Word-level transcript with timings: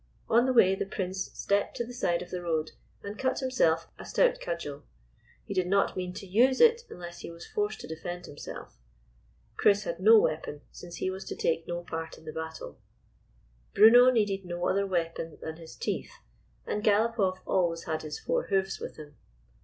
On 0.27 0.47
the 0.47 0.51
way 0.51 0.73
the 0.73 0.87
Prince 0.87 1.29
stepped 1.35 1.77
to 1.77 1.85
the 1.85 1.93
side 1.93 2.23
of 2.23 2.31
the 2.31 2.41
road, 2.41 2.71
and 3.03 3.19
cut 3.19 3.37
himself 3.37 3.87
a 3.99 4.03
stout 4.03 4.39
cudgel. 4.41 4.81
He 5.45 5.53
did 5.53 5.67
not 5.67 5.95
mean 5.95 6.11
to 6.13 6.25
use 6.25 6.59
it 6.59 6.81
unless 6.89 7.19
he 7.19 7.29
was 7.29 7.45
forced 7.45 7.81
to 7.81 7.87
defend 7.87 8.25
himself. 8.25 8.79
Chris 9.57 9.83
had 9.83 9.99
no 9.99 10.17
weapon, 10.17 10.61
since 10.71 10.95
he 10.95 11.11
was 11.11 11.23
to 11.25 11.35
take 11.35 11.67
no 11.67 11.83
part 11.83 12.17
in 12.17 12.25
the 12.25 12.33
battle. 12.33 12.79
213 13.75 13.77
GYPSY, 13.77 13.77
THE 13.77 13.77
TALKING 13.77 13.77
DOG 13.77 13.91
Bruno 13.91 14.11
needed 14.11 14.45
no 14.49 14.67
other 14.67 14.87
weapon 14.87 15.37
than 15.39 15.57
his 15.57 15.75
teeth, 15.75 16.13
and 16.65 16.83
Galopoff 16.83 17.37
always 17.45 17.83
had 17.83 18.01
his 18.01 18.17
four 18.19 18.47
hoofs 18.47 18.79
with 18.79 18.95
him. 18.97 19.17